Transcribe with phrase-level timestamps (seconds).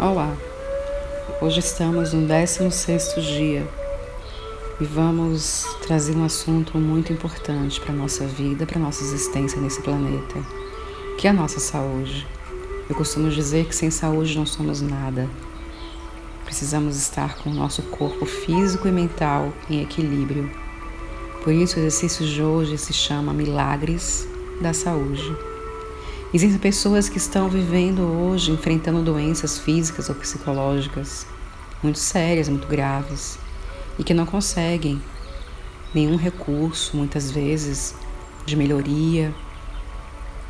[0.00, 0.32] Olá,
[1.40, 3.68] hoje estamos no 16 dia
[4.80, 9.60] e vamos trazer um assunto muito importante para a nossa vida, para a nossa existência
[9.60, 10.40] nesse planeta,
[11.18, 12.24] que é a nossa saúde.
[12.88, 15.28] Eu costumo dizer que sem saúde não somos nada.
[16.44, 20.48] Precisamos estar com o nosso corpo físico e mental em equilíbrio.
[21.42, 24.28] Por isso, o exercício de hoje se chama Milagres
[24.60, 25.47] da Saúde.
[26.32, 31.26] Existem pessoas que estão vivendo hoje enfrentando doenças físicas ou psicológicas
[31.82, 33.38] muito sérias, muito graves
[33.98, 35.00] e que não conseguem
[35.94, 37.94] nenhum recurso, muitas vezes,
[38.44, 39.34] de melhoria,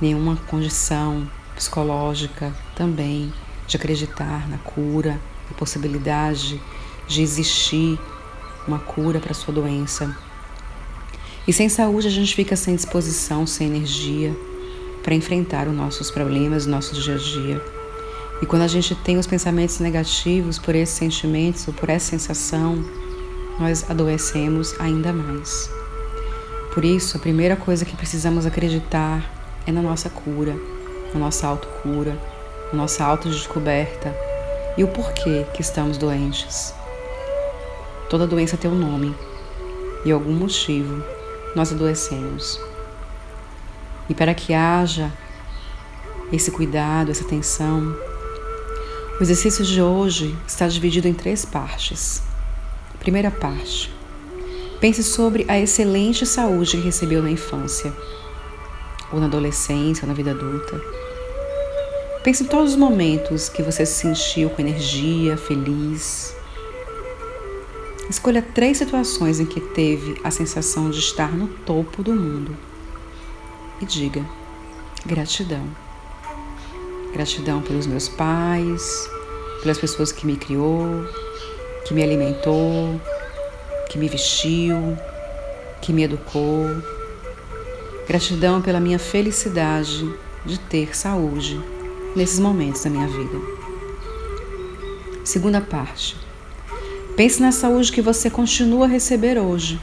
[0.00, 3.30] nenhuma condição psicológica também
[3.66, 6.58] de acreditar na cura, na possibilidade
[7.06, 8.00] de existir
[8.66, 10.16] uma cura para sua doença.
[11.46, 14.34] E sem saúde a gente fica sem disposição, sem energia
[15.06, 17.64] para enfrentar os nossos problemas, os nossos dia a dia.
[18.42, 22.84] E quando a gente tem os pensamentos negativos por esses sentimentos ou por essa sensação,
[23.56, 25.70] nós adoecemos ainda mais.
[26.74, 29.22] Por isso, a primeira coisa que precisamos acreditar
[29.64, 30.56] é na nossa cura,
[31.14, 32.18] na nossa autocura,
[32.72, 34.12] na nossa autodescoberta
[34.76, 36.74] e o porquê que estamos doentes.
[38.10, 39.14] Toda doença tem um nome
[40.04, 41.00] e algum motivo
[41.54, 42.65] nós adoecemos.
[44.08, 45.12] E para que haja
[46.32, 47.96] esse cuidado, essa atenção,
[49.18, 52.22] o exercício de hoje está dividido em três partes.
[53.00, 53.92] Primeira parte.
[54.80, 57.92] Pense sobre a excelente saúde que recebeu na infância,
[59.12, 60.80] ou na adolescência, ou na vida adulta.
[62.22, 66.34] Pense em todos os momentos que você se sentiu com energia, feliz.
[68.10, 72.56] Escolha três situações em que teve a sensação de estar no topo do mundo
[73.80, 74.24] e diga:
[75.04, 75.64] gratidão.
[77.12, 79.08] Gratidão pelos meus pais,
[79.62, 81.06] pelas pessoas que me criou,
[81.86, 83.00] que me alimentou,
[83.88, 84.96] que me vestiu,
[85.80, 86.66] que me educou.
[88.06, 90.08] Gratidão pela minha felicidade
[90.44, 91.60] de ter saúde
[92.14, 93.38] nesses momentos da minha vida.
[95.24, 96.16] Segunda parte.
[97.16, 99.80] Pense na saúde que você continua a receber hoje.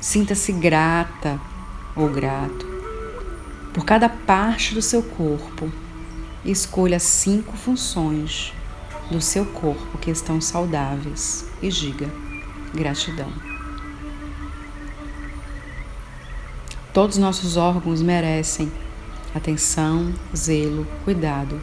[0.00, 1.40] Sinta-se grata
[1.96, 2.66] ou grato.
[3.72, 5.70] Por cada parte do seu corpo
[6.44, 8.52] escolha cinco funções
[9.10, 12.08] do seu corpo que estão saudáveis e diga
[12.74, 13.32] gratidão.
[16.92, 18.72] Todos os nossos órgãos merecem
[19.34, 21.60] atenção, zelo, cuidado,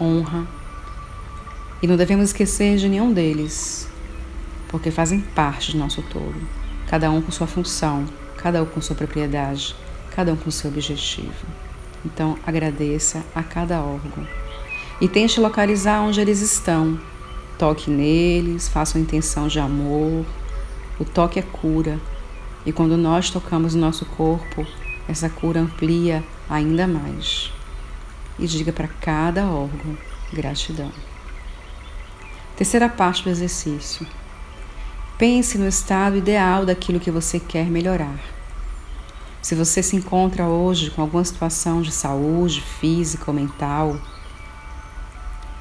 [0.00, 0.46] honra.
[1.82, 3.86] E não devemos esquecer de nenhum deles,
[4.68, 6.34] porque fazem parte do nosso todo,
[6.88, 8.06] cada um com sua função
[8.46, 9.74] cada um com sua propriedade,
[10.14, 11.34] cada um com seu objetivo.
[12.04, 14.24] Então, agradeça a cada órgão
[15.00, 16.96] e tente localizar onde eles estão.
[17.58, 20.24] Toque neles, faça uma intenção de amor.
[20.96, 21.98] O toque é cura.
[22.64, 24.64] E quando nós tocamos o nosso corpo,
[25.08, 27.52] essa cura amplia ainda mais.
[28.38, 29.98] E diga para cada órgão
[30.32, 30.92] gratidão.
[32.56, 34.06] Terceira parte do exercício.
[35.18, 38.35] Pense no estado ideal daquilo que você quer melhorar.
[39.46, 43.96] Se você se encontra hoje com alguma situação de saúde física ou mental,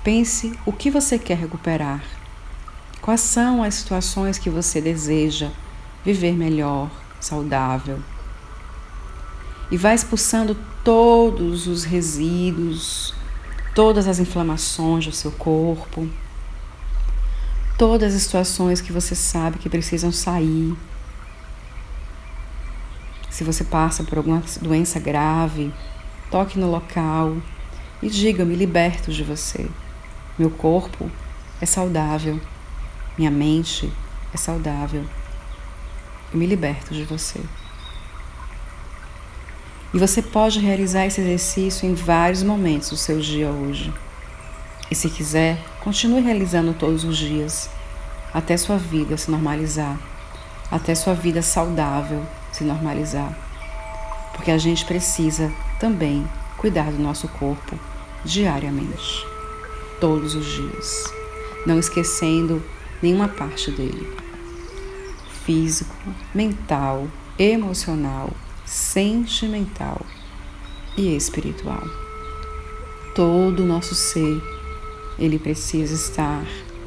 [0.04, 2.04] pense o que você quer recuperar.
[3.00, 5.52] Quais são as situações que você deseja
[6.04, 6.90] viver melhor,
[7.22, 8.00] saudável?
[9.70, 13.14] E vai expulsando todos os resíduos,
[13.76, 16.10] todas as inflamações do seu corpo
[17.78, 20.76] todas as situações que você sabe que precisam sair.
[23.36, 25.70] Se você passa por alguma doença grave,
[26.32, 27.36] toque no local
[28.02, 29.68] e diga: Me liberto de você.
[30.40, 31.12] Meu corpo
[31.60, 32.40] é saudável,
[33.18, 33.92] minha mente
[34.34, 35.04] é saudável.
[36.32, 37.42] Eu me liberto de você.
[39.94, 43.94] E você pode realizar esse exercício em vários momentos do seu dia hoje.
[44.90, 47.70] E se quiser, continue realizando todos os dias,
[48.34, 50.00] até sua vida se normalizar,
[50.72, 53.38] até sua vida saudável se normalizar.
[54.34, 57.78] Porque a gente precisa também cuidar do nosso corpo
[58.24, 59.26] diariamente,
[60.00, 61.04] todos os dias,
[61.66, 62.64] não esquecendo
[63.02, 64.26] nenhuma parte dele
[65.46, 65.96] físico,
[66.34, 67.08] mental,
[67.38, 68.32] emocional,
[68.66, 70.02] sentimental
[70.98, 71.84] e espiritual.
[73.14, 74.42] Todo o nosso ser
[75.20, 76.44] ele precisa estar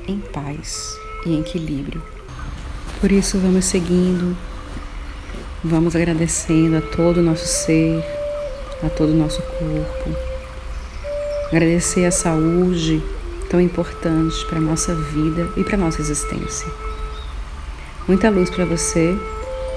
[0.06, 2.02] em paz e em equilíbrio.
[3.00, 4.36] Por isso, vamos seguindo,
[5.62, 8.04] vamos agradecendo a todo o nosso ser,
[8.82, 10.28] a todo o nosso corpo,
[11.50, 13.02] Agradecer a saúde
[13.48, 16.68] tão importante para a nossa vida e para a nossa existência.
[18.06, 19.16] Muita luz para você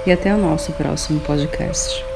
[0.06, 2.11] e até o nosso próximo podcast.